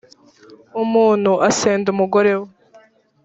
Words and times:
umuntu 0.83 1.31
asenda 1.49 1.87
umugore 1.93 2.31
we 2.39 2.47